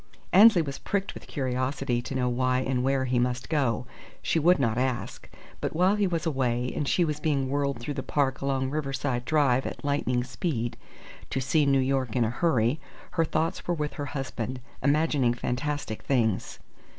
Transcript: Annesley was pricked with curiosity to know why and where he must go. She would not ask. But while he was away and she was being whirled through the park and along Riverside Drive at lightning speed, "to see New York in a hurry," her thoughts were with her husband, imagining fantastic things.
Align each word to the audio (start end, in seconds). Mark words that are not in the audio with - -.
Annesley 0.33 0.63
was 0.63 0.79
pricked 0.79 1.13
with 1.13 1.27
curiosity 1.27 2.01
to 2.01 2.15
know 2.15 2.27
why 2.27 2.61
and 2.61 2.83
where 2.83 3.05
he 3.05 3.19
must 3.19 3.49
go. 3.51 3.85
She 4.23 4.39
would 4.39 4.57
not 4.57 4.79
ask. 4.79 5.29
But 5.59 5.75
while 5.75 5.95
he 5.95 6.07
was 6.07 6.25
away 6.25 6.73
and 6.75 6.87
she 6.87 7.05
was 7.05 7.19
being 7.19 7.49
whirled 7.51 7.77
through 7.77 7.93
the 7.93 8.01
park 8.01 8.41
and 8.41 8.49
along 8.49 8.71
Riverside 8.71 9.25
Drive 9.25 9.67
at 9.67 9.85
lightning 9.85 10.23
speed, 10.23 10.75
"to 11.29 11.39
see 11.39 11.67
New 11.67 11.77
York 11.77 12.15
in 12.15 12.23
a 12.23 12.31
hurry," 12.31 12.79
her 13.11 13.25
thoughts 13.25 13.67
were 13.67 13.75
with 13.75 13.93
her 13.93 14.07
husband, 14.17 14.59
imagining 14.81 15.35
fantastic 15.35 16.01
things. 16.01 16.57